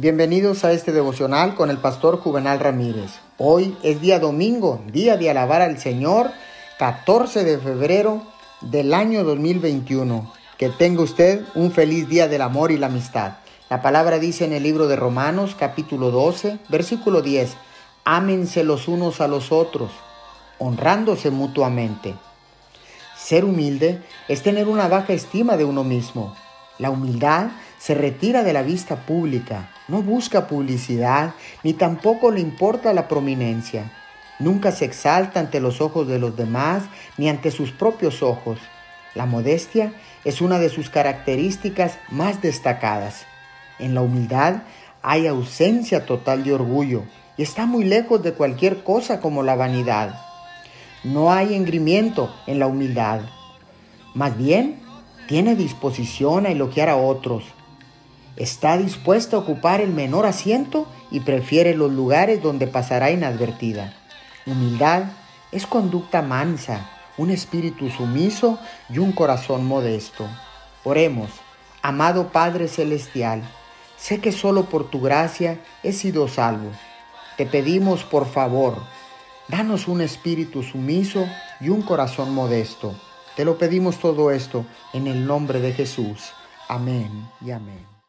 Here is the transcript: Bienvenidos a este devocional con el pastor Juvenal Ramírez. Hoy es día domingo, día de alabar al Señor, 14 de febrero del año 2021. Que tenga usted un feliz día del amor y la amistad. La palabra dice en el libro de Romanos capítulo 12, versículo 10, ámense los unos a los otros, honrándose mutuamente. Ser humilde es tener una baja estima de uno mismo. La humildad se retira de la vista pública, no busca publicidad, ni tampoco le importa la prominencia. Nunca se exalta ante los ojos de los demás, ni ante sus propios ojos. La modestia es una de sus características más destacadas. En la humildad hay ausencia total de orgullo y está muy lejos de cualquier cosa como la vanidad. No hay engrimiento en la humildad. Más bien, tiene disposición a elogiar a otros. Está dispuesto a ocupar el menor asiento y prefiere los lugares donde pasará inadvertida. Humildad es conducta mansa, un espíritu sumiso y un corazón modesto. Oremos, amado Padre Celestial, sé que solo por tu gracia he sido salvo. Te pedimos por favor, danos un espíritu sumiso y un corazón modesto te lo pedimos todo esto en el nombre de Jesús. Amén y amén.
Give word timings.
Bienvenidos 0.00 0.64
a 0.64 0.72
este 0.72 0.92
devocional 0.92 1.54
con 1.54 1.68
el 1.68 1.76
pastor 1.76 2.20
Juvenal 2.20 2.58
Ramírez. 2.58 3.20
Hoy 3.36 3.76
es 3.82 4.00
día 4.00 4.18
domingo, 4.18 4.80
día 4.90 5.18
de 5.18 5.28
alabar 5.28 5.60
al 5.60 5.78
Señor, 5.78 6.30
14 6.78 7.44
de 7.44 7.58
febrero 7.58 8.22
del 8.62 8.94
año 8.94 9.24
2021. 9.24 10.32
Que 10.56 10.70
tenga 10.70 11.02
usted 11.02 11.44
un 11.54 11.70
feliz 11.70 12.08
día 12.08 12.28
del 12.28 12.40
amor 12.40 12.72
y 12.72 12.78
la 12.78 12.86
amistad. 12.86 13.32
La 13.68 13.82
palabra 13.82 14.18
dice 14.18 14.46
en 14.46 14.54
el 14.54 14.62
libro 14.62 14.88
de 14.88 14.96
Romanos 14.96 15.54
capítulo 15.54 16.10
12, 16.10 16.60
versículo 16.70 17.20
10, 17.20 17.58
ámense 18.06 18.64
los 18.64 18.88
unos 18.88 19.20
a 19.20 19.28
los 19.28 19.52
otros, 19.52 19.90
honrándose 20.58 21.30
mutuamente. 21.30 22.14
Ser 23.18 23.44
humilde 23.44 24.02
es 24.28 24.42
tener 24.42 24.66
una 24.66 24.88
baja 24.88 25.12
estima 25.12 25.58
de 25.58 25.66
uno 25.66 25.84
mismo. 25.84 26.34
La 26.78 26.88
humildad 26.88 27.50
se 27.80 27.94
retira 27.94 28.42
de 28.42 28.52
la 28.52 28.62
vista 28.62 29.06
pública, 29.06 29.70
no 29.88 30.02
busca 30.02 30.46
publicidad, 30.46 31.32
ni 31.64 31.72
tampoco 31.72 32.30
le 32.30 32.40
importa 32.40 32.92
la 32.92 33.08
prominencia. 33.08 33.90
Nunca 34.38 34.70
se 34.70 34.84
exalta 34.84 35.40
ante 35.40 35.60
los 35.60 35.80
ojos 35.80 36.06
de 36.06 36.18
los 36.18 36.36
demás, 36.36 36.82
ni 37.16 37.30
ante 37.30 37.50
sus 37.50 37.72
propios 37.72 38.22
ojos. 38.22 38.58
La 39.14 39.24
modestia 39.24 39.94
es 40.26 40.42
una 40.42 40.58
de 40.58 40.68
sus 40.68 40.90
características 40.90 41.98
más 42.10 42.42
destacadas. 42.42 43.24
En 43.78 43.94
la 43.94 44.02
humildad 44.02 44.62
hay 45.00 45.26
ausencia 45.26 46.04
total 46.04 46.44
de 46.44 46.52
orgullo 46.52 47.04
y 47.38 47.42
está 47.42 47.64
muy 47.64 47.84
lejos 47.84 48.22
de 48.22 48.34
cualquier 48.34 48.84
cosa 48.84 49.20
como 49.20 49.42
la 49.42 49.54
vanidad. 49.54 50.20
No 51.02 51.32
hay 51.32 51.54
engrimiento 51.54 52.30
en 52.46 52.58
la 52.58 52.66
humildad. 52.66 53.22
Más 54.14 54.36
bien, 54.36 54.80
tiene 55.28 55.56
disposición 55.56 56.44
a 56.44 56.50
elogiar 56.50 56.90
a 56.90 56.96
otros. 56.96 57.44
Está 58.36 58.78
dispuesto 58.78 59.36
a 59.36 59.40
ocupar 59.40 59.80
el 59.80 59.90
menor 59.90 60.26
asiento 60.26 60.86
y 61.10 61.20
prefiere 61.20 61.74
los 61.74 61.90
lugares 61.90 62.42
donde 62.42 62.66
pasará 62.66 63.10
inadvertida. 63.10 63.94
Humildad 64.46 65.04
es 65.52 65.66
conducta 65.66 66.22
mansa, 66.22 66.90
un 67.18 67.30
espíritu 67.30 67.90
sumiso 67.90 68.58
y 68.88 68.98
un 68.98 69.12
corazón 69.12 69.66
modesto. 69.66 70.26
Oremos, 70.84 71.30
amado 71.82 72.28
Padre 72.28 72.68
Celestial, 72.68 73.42
sé 73.96 74.20
que 74.20 74.32
solo 74.32 74.64
por 74.64 74.90
tu 74.90 75.00
gracia 75.00 75.60
he 75.82 75.92
sido 75.92 76.28
salvo. 76.28 76.70
Te 77.36 77.46
pedimos 77.46 78.04
por 78.04 78.26
favor, 78.26 78.78
danos 79.48 79.88
un 79.88 80.00
espíritu 80.00 80.62
sumiso 80.62 81.26
y 81.60 81.68
un 81.68 81.82
corazón 81.82 82.32
modesto 82.34 82.94
te 83.36 83.44
lo 83.46 83.56
pedimos 83.56 83.98
todo 83.98 84.30
esto 84.30 84.66
en 84.92 85.06
el 85.06 85.26
nombre 85.26 85.60
de 85.60 85.72
Jesús. 85.72 86.32
Amén 86.68 87.28
y 87.40 87.52
amén. 87.52 87.99